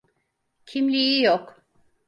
Kimliği 0.65 1.21
yok. 1.21 1.63